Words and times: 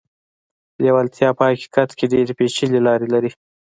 لېوالتیا 0.83 1.29
په 1.37 1.43
حقيقت 1.49 1.89
کې 1.97 2.05
ډېرې 2.13 2.33
پېچلې 2.37 2.79
لارې 2.87 3.07
لري. 3.13 3.31